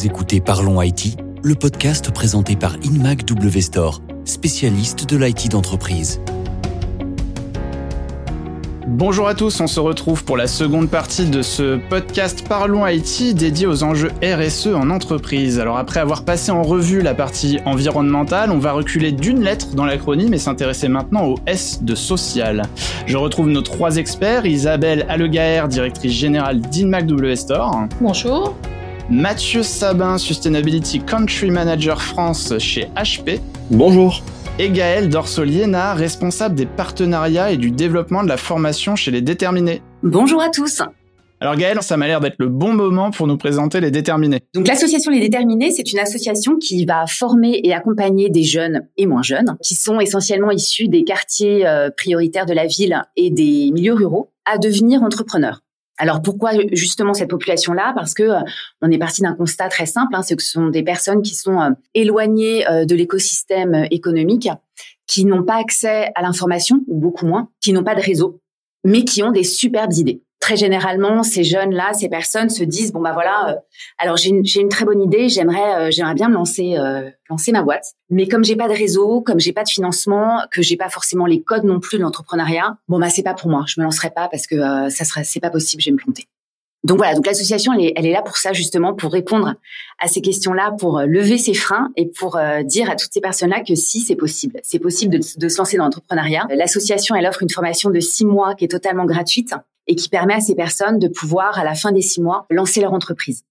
[0.00, 6.22] Vous écoutez Parlons IT, le podcast présenté par InMac W Store, spécialiste de l'IT d'entreprise.
[8.86, 13.34] Bonjour à tous, on se retrouve pour la seconde partie de ce podcast Parlons IT
[13.34, 15.60] dédié aux enjeux RSE en entreprise.
[15.60, 19.84] Alors après avoir passé en revue la partie environnementale, on va reculer d'une lettre dans
[19.84, 22.62] l'acronyme et s'intéresser maintenant au S de social.
[23.04, 27.84] Je retrouve nos trois experts, Isabelle Allegaer, directrice générale d'InMac W Store.
[28.00, 28.56] Bonjour.
[29.10, 33.40] Mathieu Sabin, Sustainability Country Manager France chez HP.
[33.68, 34.22] Bonjour
[34.60, 39.82] et Gaël Dorsoliena, responsable des partenariats et du développement de la formation chez les déterminés.
[40.04, 40.82] Bonjour à tous.
[41.40, 44.42] Alors Gaël, ça m'a l'air d'être le bon moment pour nous présenter les déterminés.
[44.54, 49.06] Donc l'association Les Déterminés, c'est une association qui va former et accompagner des jeunes et
[49.06, 53.72] moins jeunes, qui sont essentiellement issus des quartiers euh, prioritaires de la ville et des
[53.72, 55.62] milieux ruraux, à devenir entrepreneurs.
[56.00, 57.92] Alors pourquoi justement cette population-là?
[57.94, 58.40] Parce que euh,
[58.80, 61.34] on est parti d'un constat très simple, hein, c'est que ce sont des personnes qui
[61.34, 64.48] sont euh, éloignées euh, de l'écosystème économique,
[65.06, 68.40] qui n'ont pas accès à l'information ou beaucoup moins, qui n'ont pas de réseau,
[68.84, 70.22] mais qui ont des superbes idées.
[70.40, 73.54] Très généralement, ces jeunes-là, ces personnes se disent bon bah voilà, euh,
[73.98, 77.52] alors j'ai une, une, très bonne idée, j'aimerais euh, j'aimerais bien me lancer euh, lancer
[77.52, 80.78] ma boîte, mais comme j'ai pas de réseau, comme j'ai pas de financement, que j'ai
[80.78, 83.80] pas forcément les codes non plus de l'entrepreneuriat, bon bah c'est pas pour moi, je
[83.80, 84.56] me lancerai pas parce que
[84.88, 86.26] ça serait c'est pas possible, je vais me planter.
[86.82, 89.54] Donc voilà, donc l'association elle est, elle est là pour ça justement, pour répondre
[89.98, 93.74] à ces questions-là, pour lever ses freins et pour dire à toutes ces personnes-là que
[93.74, 96.46] si c'est possible, c'est possible de, de se lancer dans l'entrepreneuriat.
[96.50, 99.54] L'association elle offre une formation de six mois qui est totalement gratuite
[99.86, 102.80] et qui permet à ces personnes de pouvoir, à la fin des six mois, lancer
[102.80, 103.44] leur entreprise.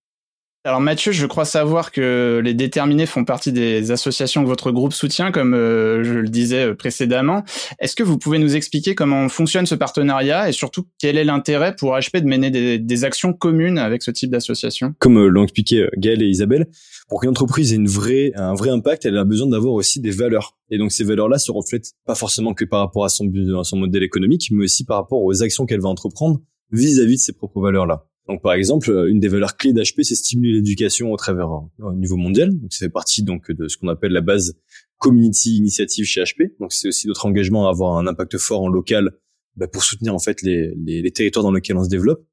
[0.65, 4.91] Alors Mathieu, je crois savoir que les déterminés font partie des associations que votre groupe
[4.91, 7.45] soutient, comme euh, je le disais euh, précédemment.
[7.79, 11.77] Est-ce que vous pouvez nous expliquer comment fonctionne ce partenariat et surtout quel est l'intérêt
[11.77, 14.93] pour HP de mener des, actions communes avec ce type d'association?
[14.99, 16.67] Comme euh, l'ont expliqué Gaël et Isabelle,
[17.07, 20.57] pour qu'une entreprise ait un vrai impact, elle a besoin d'avoir aussi des valeurs.
[20.71, 23.31] Et donc ces valeurs-là se reflètent pas forcément que par rapport à son,
[23.75, 26.41] modèle économique, mais aussi par rapport aux actions qu'elle va entreprendre
[26.73, 28.09] vis-à-vis -vis de ces propres valeurs-là.
[28.29, 31.90] Donc par exemple, euh, une des valeurs clés d'HP, c'est stimuler l'éducation au travers euh,
[31.90, 32.51] au niveau mondial.
[32.57, 34.56] Donc ça fait partie donc de ce qu'on appelle la base
[35.00, 36.51] community initiative chez HP.
[36.59, 39.12] Donc c'est aussi notre engagement à avoir un impact fort en local
[39.56, 42.23] bah, pour soutenir en fait les, les, les territoires dans lesquels on se développe.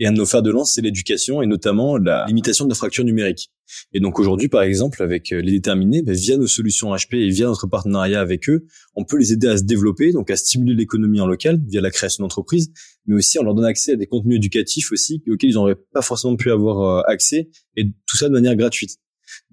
[0.00, 2.74] Et un de nos fers de lance, c'est l'éducation et notamment la limitation de la
[2.74, 3.52] fracture numérique.
[3.92, 7.28] Et donc aujourd'hui, par exemple, avec euh, les déterminés, ben, via nos solutions HP et
[7.30, 8.66] via notre partenariat avec eux,
[8.96, 11.90] on peut les aider à se développer, donc à stimuler l'économie en local via la
[11.92, 12.72] création d'entreprises,
[13.06, 16.02] mais aussi on leur donne accès à des contenus éducatifs aussi auxquels ils n'auraient pas
[16.02, 18.98] forcément pu avoir euh, accès, et tout ça de manière gratuite.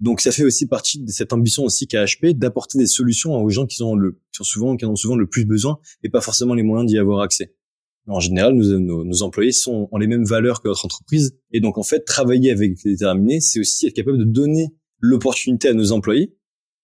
[0.00, 3.48] Donc ça fait aussi partie de cette ambition aussi qu'a HP d'apporter des solutions aux
[3.48, 6.08] gens qui sont le, qui sont souvent, qui en ont souvent le plus besoin et
[6.08, 7.54] pas forcément les moyens d'y avoir accès
[8.08, 11.36] en général, nos, nos, employés sont, ont les mêmes valeurs que notre entreprise.
[11.52, 15.68] Et donc, en fait, travailler avec les déterminés, c'est aussi être capable de donner l'opportunité
[15.68, 16.34] à nos employés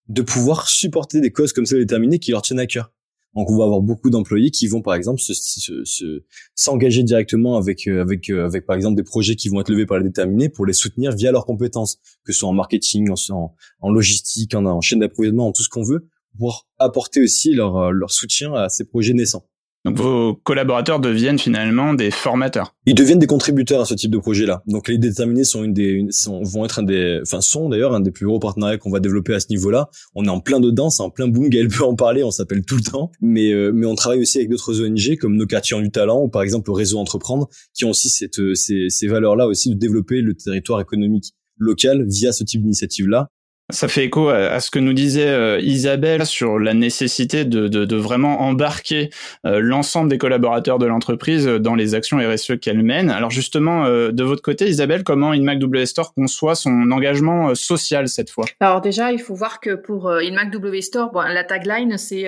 [0.09, 2.93] de pouvoir supporter des causes comme ça déterminées qui leur tiennent à cœur.
[3.35, 6.25] Donc, on va avoir beaucoup d'employés qui vont, par exemple, s'engager se,
[6.55, 9.87] s'engager directement avec, euh, avec, euh, avec, par exemple, des projets qui vont être levés
[9.87, 13.91] par les déterminés pour les soutenir via leurs compétences, que ce soit en marketing, en,
[13.91, 16.09] logistique, en, en chaîne d'approvisionnement, en tout ce qu'on veut,
[16.39, 19.48] pour apporter aussi leur, euh, leur soutien à ces projets naissants.
[19.85, 22.75] Donc vos collaborateurs deviennent finalement des formateurs.
[22.87, 24.63] Ils deviennent des contributeurs à ce type de projet-là.
[24.67, 28.01] Donc les déterminés sont une des sont, vont être un des enfin sont d'ailleurs un
[28.01, 29.89] des plus gros partenariats qu'on va développer à ce niveau-là.
[30.15, 32.65] On est en plein dedans, c'est en plein boom, Gaël peut en parler, on s'appelle
[32.65, 33.13] tout le temps.
[33.21, 36.29] Mais euh, mais on travaille aussi avec d'autres ONG comme nos quartiers du talent ou
[36.29, 40.21] par exemple le réseau entreprendre qui ont aussi cette ces, ces valeurs-là aussi de développer
[40.21, 43.29] le territoire économique local via ce type d'initiative-là
[43.71, 47.85] ça fait écho à, ce que nous disait euh, Isabelle sur la nécessité de, de,
[47.85, 49.11] de vraiment embarquer
[49.45, 53.11] euh, l'ensemble des collaborateurs de l'entreprise dans les actions RSE qu'elle mène.
[53.11, 58.31] Alors justement, euh, de votre côté, Isabelle, comment InMac Store conçoit son engagement social cette
[58.31, 58.47] fois?
[58.61, 60.49] Alors déjà, il faut voir que pour InMac
[60.81, 62.27] Store, bon, la tagline c'est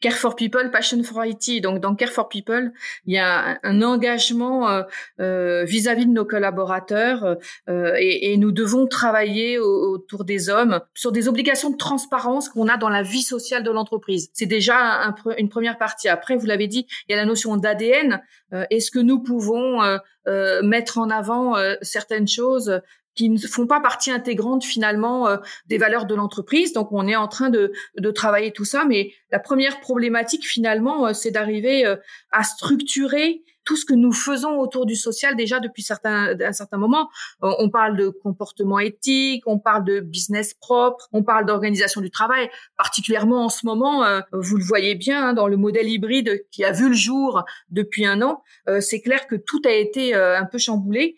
[0.00, 1.62] Care for People, Passion for IT.
[1.62, 2.70] Donc dans Care for People,
[3.06, 4.82] il y a un, engagement
[5.18, 7.38] vis-à-vis de nos collaborateurs
[7.68, 12.88] et, nous devons travailler autour des hommes sur des obligations de transparence qu'on a dans
[12.88, 14.30] la vie sociale de l'entreprise.
[14.32, 16.08] C'est déjà une première partie.
[16.08, 18.20] Après, vous l'avez dit, il y a la notion d'ADN.
[18.52, 22.80] Euh, est-ce que nous pouvons euh, euh, mettre en avant certaines choses
[23.14, 25.28] qui ne font pas partie intégrante finalement
[25.66, 26.72] des valeurs de l'entreprise?
[26.72, 31.12] Donc on est en train de, de travailler tout ça, mais la première problématique finalement,
[31.12, 31.84] c'est d'arriver
[32.30, 36.78] à structurer tout ce que nous faisons autour du social déjà depuis certains, un certain
[36.78, 37.08] moment.
[37.40, 42.50] On parle de comportement éthique, on parle de business propre, on parle d'organisation du travail.
[42.76, 46.64] Particulièrement en ce moment, euh, vous le voyez bien hein, dans le modèle hybride qui
[46.64, 50.38] a vu le jour depuis un an, euh, c'est clair que tout a été euh,
[50.38, 51.16] un peu chamboulé.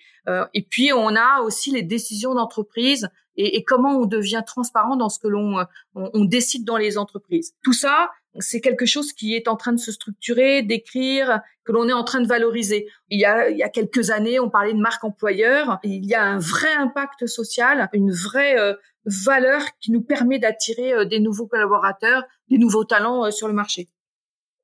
[0.54, 5.18] et puis on a aussi les décisions d'entreprise et, comment on devient transparent dans ce
[5.18, 5.64] que l'on
[5.94, 7.54] on, décide dans les entreprises.
[7.62, 11.88] Tout ça, c'est quelque chose qui est en train de se structurer, d'écrire, que l'on
[11.88, 12.88] est en train de valoriser.
[13.10, 15.78] Il y, a, il y a quelques années, on parlait de marque employeur.
[15.82, 18.74] Il y a un vrai impact social, une vraie euh,
[19.06, 23.54] valeur qui nous permet d'attirer euh, des nouveaux collaborateurs, des nouveaux talents euh, sur le
[23.54, 23.88] marché.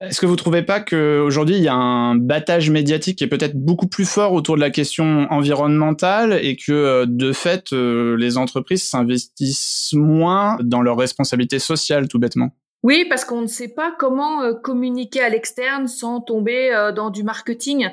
[0.03, 3.55] Est-ce que vous trouvez pas qu'aujourd'hui il y a un battage médiatique qui est peut-être
[3.55, 9.93] beaucoup plus fort autour de la question environnementale et que de fait les entreprises s'investissent
[9.93, 12.51] moins dans leurs responsabilités sociales tout bêtement?
[12.83, 17.11] Oui, parce qu'on ne sait pas comment euh, communiquer à l'externe sans tomber euh, dans
[17.11, 17.91] du marketing,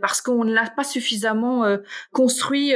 [0.00, 1.78] parce qu'on ne l'a pas suffisamment euh,
[2.12, 2.72] construit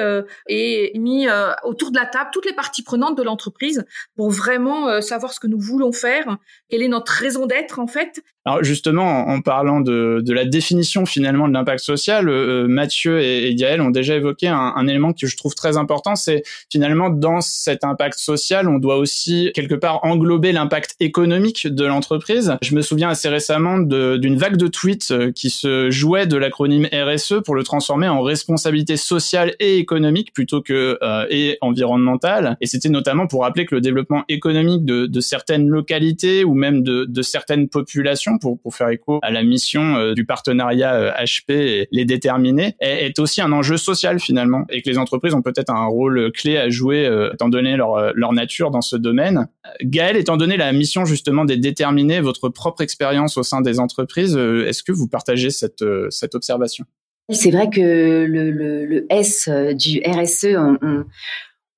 [0.46, 1.26] et mis
[1.64, 3.84] autour de la table toutes les parties prenantes de l'entreprise
[4.16, 6.38] pour vraiment savoir ce que nous voulons faire,
[6.69, 11.05] quelle est notre raison d'être en fait, alors justement, en, parlant de, de, la définition
[11.05, 15.12] finalement de l'impact social, euh, euh, Mathieu et, et, ont déjà évoqué un, un, élément
[15.12, 16.43] que je trouve très important, c'est
[16.73, 22.56] finalement dans cet impact social, on doit aussi quelque part englober l'impact économique de l'entreprise.
[22.62, 26.89] Je me souviens assez récemment d'une vague de tweets euh, qui se jouait de l'acronyme
[26.91, 32.56] RSE pour le transformer en responsabilité sociale et économique plutôt que euh, et environnementale.
[32.62, 36.83] Et c'était notamment pour rappeler que le développement économique de, de certaines localités ou même
[36.83, 41.85] de, de certaines populations pour, faire écho à la mission euh, du partenariat HP euh,
[41.90, 45.87] les déterminer, est, aussi un enjeu social finalement, et que les entreprises ont peut-être un
[45.87, 49.49] rôle clé à jouer euh, étant donné leur, leur nature dans ce domaine.
[49.82, 54.37] Gaël, étant donné la mission justement des déterminer votre propre expérience au sein des entreprises,
[54.37, 56.85] est-ce que vous partagez cette, cette observation?
[57.31, 61.05] C'est vrai que le, S du RSE, on,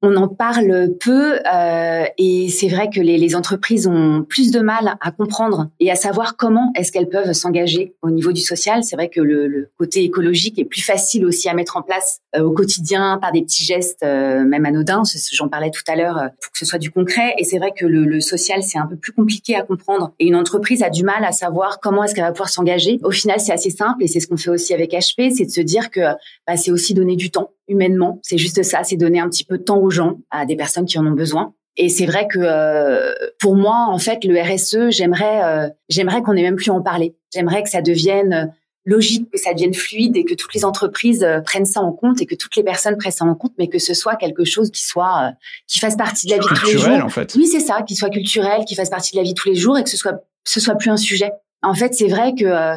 [0.03, 4.61] on en parle peu euh, et c'est vrai que les, les, entreprises ont plus de
[4.61, 8.83] mal à comprendre et à savoir comment est-ce qu'elles peuvent s'engager au niveau du social.
[8.83, 12.21] C'est vrai que le, le, côté écologique est plus facile aussi à mettre en place
[12.37, 15.03] euh, au quotidien par des petits gestes, euh, même anodins.
[15.33, 17.35] J'en parlais tout à l'heure euh, pour que ce soit du concret.
[17.39, 20.27] Et c'est vrai que le, le social c'est un peu plus compliqué à comprendre et
[20.27, 22.99] une entreprise a du mal à savoir comment est-ce qu'elle va pouvoir s'engager.
[23.03, 25.51] Au final, c'est assez simple et c'est ce qu'on fait aussi avec HP, c'est de
[25.51, 26.01] se dire que
[26.47, 28.19] bah, c'est aussi donner du temps humainement.
[28.23, 30.99] C'est juste ça, c'est donner un petit peu de temps gens, à des personnes qui
[30.99, 31.55] en ont besoin.
[31.77, 36.35] Et c'est vrai que euh, pour moi, en fait, le RSE, j'aimerais, euh, j'aimerais qu'on
[36.35, 37.15] ait même plus en parler.
[37.33, 38.47] J'aimerais que ça devienne euh,
[38.85, 42.27] logique, que ça devienne fluide et que toutes les entreprises prennent ça en compte et
[42.27, 44.85] que toutes les personnes prennent ça en compte, mais que ce soit quelque chose qui
[44.85, 45.33] soit,
[45.67, 47.05] qui fasse partie de la vie de tous les jours.
[47.05, 47.35] En fait.
[47.37, 49.55] Oui, c'est ça, qui soit culturel, qui fasse partie de la vie de tous les
[49.55, 51.31] jours et que ce soit, ce soit plus un sujet.
[51.63, 52.77] En fait, c'est vrai que euh,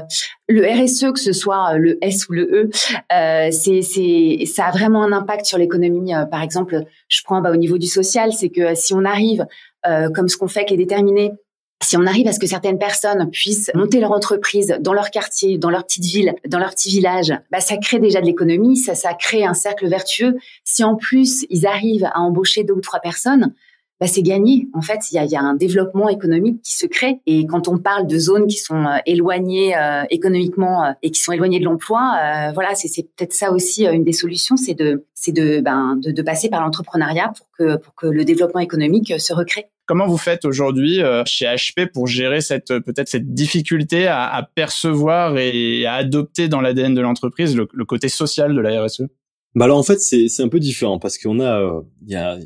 [0.49, 2.69] le RSE, que ce soit euh, le S ou le E,
[3.13, 6.11] euh, c'est, c'est, ça a vraiment un impact sur l'économie.
[6.29, 9.45] par exemple, je prends bah, au niveau du social, c'est que si on arrive,
[10.13, 11.33] comme ce qu'on fait qui est déterminé,
[11.81, 15.57] si on arrive à ce que certaines personnes puissent monter leur entreprise dans leur quartier,
[15.57, 18.95] dans leur petite ville, dans leur petit village, bah, ça crée déjà de l'économie, ça,
[18.95, 20.37] ça crée un cercle vertueux.
[20.63, 23.53] Si en plus ils arrivent à embaucher deux ou trois personnes,
[24.03, 24.67] bah, c'est gagné.
[24.73, 27.21] En fait, il y a, un développement économique qui se crée.
[27.25, 31.21] Et quand on parle de zones qui sont euh, éloignées euh, économiquement euh, et qui
[31.21, 36.21] sont éloignées de l'emploi, voilà, c'est peut-être ça aussi une des solutions, c'est ben, de,
[36.21, 39.67] passer par l'entrepreneuriat pour que, le développement économique se recrée.
[39.85, 45.85] Comment vous faites aujourd'hui chez HP pour gérer cette peut-être cette difficulté à, percevoir et
[45.85, 49.03] à adopter dans l'ADN de l'entreprise le, le côté social de la RSE
[49.55, 52.15] bah alors en fait c'est c'est un peu différent parce qu'on a euh, il y,
[52.15, 52.37] a,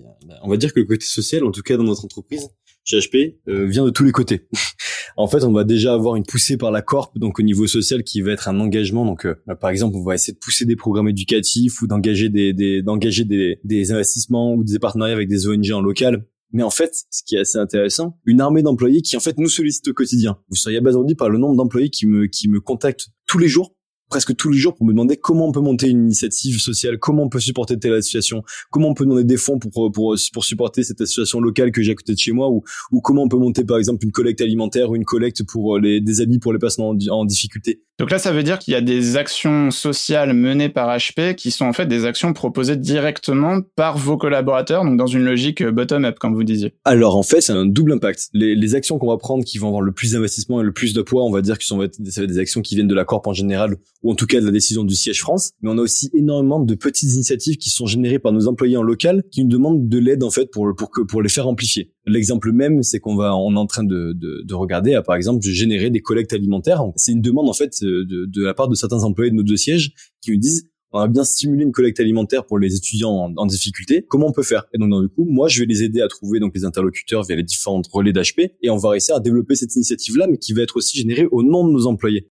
[0.44, 2.50] on va dire que le côté social en tout cas dans notre entreprise
[2.84, 4.48] chez HP euh, vient de tous les côtés.
[5.18, 8.04] en fait on va déjà avoir une poussée par la corp donc au niveau social
[8.04, 10.66] qui va être un engagement donc euh, bah, par exemple on va essayer de pousser
[10.66, 15.48] des programmes éducatifs ou d'engager des d'engager des, des investissements ou des partenariats avec des
[15.48, 19.18] ONG en local mais en fait, ce qui est assez intéressant, une armée d'employés qui
[19.18, 20.40] en fait nous sollicitent au quotidien.
[20.50, 23.76] Vous seriez abasourdi par le nombre d'employés qui me qui me contactent tous les jours
[24.10, 27.24] presque tous les jours pour me demander comment on peut monter une initiative sociale, comment
[27.24, 30.84] on peut supporter telle association, comment on peut demander des fonds pour pour pour supporter
[30.84, 33.38] cette association locale que j'ai à côté de chez moi ou ou comment on peut
[33.38, 36.60] monter par exemple une collecte alimentaire ou une collecte pour les des amis pour les
[36.60, 37.82] personnes en, en difficulté.
[38.00, 41.52] Donc là ça veut dire qu'il y a des actions sociales menées par HP qui
[41.52, 46.06] sont en fait des actions proposées directement par vos collaborateurs donc dans une logique bottom
[46.06, 46.74] up comme vous disiez.
[46.86, 48.30] Alors en fait, c'est un double impact.
[48.34, 50.94] Les, les actions qu'on va prendre qui vont avoir le plus d'investissement et le plus
[50.94, 52.96] de poids, on va dire que sont ça va être des actions qui viennent de
[52.96, 55.52] la corp en général ou en tout cas de la décision du siège France.
[55.62, 58.84] Mais on a aussi énormément de petites initiatives qui sont générées par nos employés en
[58.84, 61.94] local qui nous demandent de l'aide en fait pour pour que pour les faire amplifier.
[62.06, 65.16] L'exemple même, c'est qu'on va on est en train de, de, de regarder à par
[65.16, 66.84] exemple de générer des collectes alimentaires.
[66.96, 69.58] C'est une demande en fait de, de la part de certains employés de nos deux
[69.58, 73.46] sièges qui nous disent on a bien stimulé une collecte alimentaire pour les étudiants en,
[73.46, 74.06] difficulté.
[74.08, 74.66] Comment on peut faire?
[74.74, 77.36] Et donc, du coup, moi, je vais les aider à trouver donc les interlocuteurs via
[77.36, 80.62] les différents relais d'HP et on va réussir à développer cette initiative-là, mais qui va
[80.62, 82.30] être aussi générée au nom de nos employés.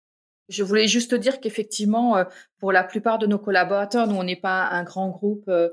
[0.48, 2.24] Je voulais juste dire qu'effectivement, euh,
[2.58, 5.70] pour la plupart de nos collaborateurs, nous, on n'est pas un grand groupe euh,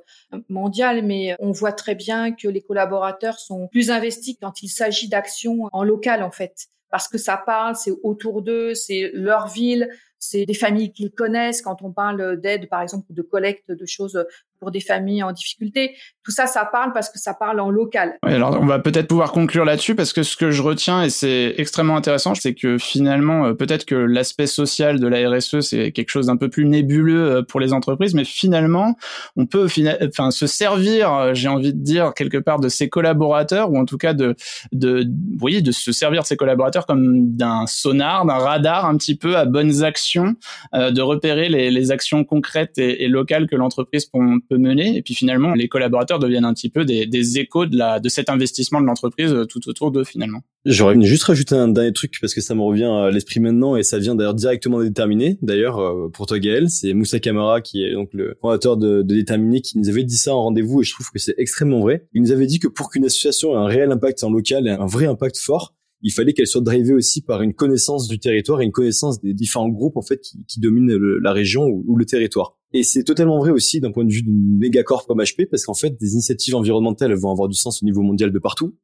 [0.48, 5.10] mondial, mais on voit très bien que les collaborateurs sont plus investis quand il s'agit
[5.10, 6.68] d'actions en local, en fait.
[6.90, 11.62] Parce que ça parle, c'est autour d'eux, c'est leur ville, c'est des familles qu'ils connaissent.
[11.62, 14.26] Quand on parle d'aide, par exemple, de collecte de choses
[14.62, 18.14] pour des familles en difficulté, tout ça, ça parle parce que ça parle en local.
[18.22, 21.56] alors, on va peut-être pouvoir conclure là-dessus parce que ce que je retiens et c'est
[21.58, 26.10] extrêmement intéressant, c'est que finalement, euh, peut-être que l'aspect social de la RSE, c'est quelque
[26.10, 28.96] chose d'un peu plus nébuleux euh, pour les entreprises, mais finalement,
[29.36, 29.68] on peut
[30.08, 33.86] enfin, se servir, euh, j'ai envie de dire, quelque part de ses collaborateurs ou en
[33.86, 34.36] tout cas de,
[34.72, 35.06] de,
[35.38, 39.38] voyez, de se servir de ses collaborateurs comme d'un sonar, d'un radar un petit peu
[39.38, 40.36] à bonnes actions
[40.74, 44.98] euh, de repérer les, actions concrètes et, locales que l'entreprise peut, mener.
[44.98, 48.30] Et puis finalement, les collaborateurs deviennent un petit peu des, échos de, la, de cet
[48.30, 50.40] investissement de l'entreprise euh, tout autour d'eux finalement.
[50.66, 53.84] J'aurais juste rajouter un dernier truc parce que ça me revient à l'esprit maintenant et
[53.84, 55.38] ça vient d'ailleurs directement de Déterminé.
[55.42, 59.16] D'ailleurs, euh, pour toi Gaël, c'est Moussa Kamara qui est donc le fondateur de, de
[59.16, 62.06] Déterminé qui nous avait dit ça en rendez-vous et je trouve que c'est extrêmement vrai.
[62.14, 64.72] Il nous avait dit que pour qu'une association ait un réel impact en local et
[64.72, 68.62] un vrai impact fort, il fallait qu'elle soit drivée aussi par une connaissance du territoire
[68.62, 72.58] et une connaissance des différents groupes en fait qui, dominent la région ou, le territoire.
[72.74, 75.74] Et c'est totalement vrai aussi d'un point de vue d'une mégacorp comme HP parce qu'en
[75.74, 78.78] fait des initiatives environnementales vont avoir du sens au niveau mondial de partout.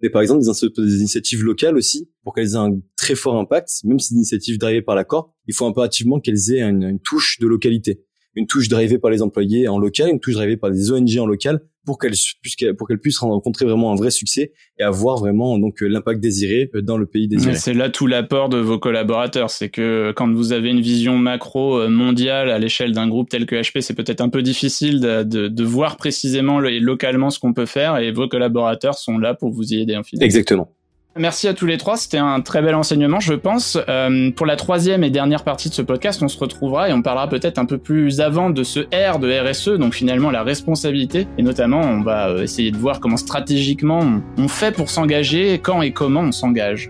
[0.00, 4.00] Mais par exemple des, initiatives locales aussi pour qu'elles aient un très fort impact, même
[4.00, 7.46] si des initiatives drivées par la corp, il faut impérativement qu'elles aient une touche de
[7.46, 11.18] localité une touche drivée par les employés en local, une touche drivée par des ONG
[11.18, 15.18] en local, pour qu'elle puisse pour qu'elle puisse rencontrer vraiment un vrai succès et avoir
[15.18, 17.56] vraiment donc euh, l'impact désiré euh, dans le pays désiré.
[17.56, 21.80] C'est là tout l'apport de vos collaborateurs, c'est que quand vous avez une vision macro
[21.80, 25.22] euh, mondiale à l'échelle d'un groupe tel que HP, c'est peut-être un peu difficile de,
[25.24, 29.34] de, de, voir précisément et localement ce qu'on peut faire et vos collaborateurs sont là
[29.34, 30.72] pour vous y aider en Exactement.
[31.18, 33.76] Merci à tous les trois, c'était un très bel enseignement, je pense.
[33.86, 37.02] Euh, pour la troisième et dernière partie de ce podcast, on se retrouvera et on
[37.02, 41.26] parlera peut-être un peu plus avant de ce R de RSE, donc finalement la responsabilité.
[41.36, 44.00] Et notamment, on va euh, essayer de voir comment stratégiquement
[44.38, 46.88] on fait pour s'engager, quand et comment on s'engage.